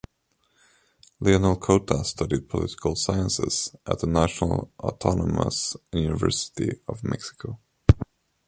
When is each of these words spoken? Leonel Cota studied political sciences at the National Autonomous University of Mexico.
Leonel 1.21 1.59
Cota 1.61 2.03
studied 2.03 2.49
political 2.49 2.95
sciences 2.95 3.75
at 3.85 3.99
the 3.99 4.07
National 4.07 4.71
Autonomous 4.81 5.77
University 5.93 6.79
of 6.87 7.03
Mexico. 7.03 7.59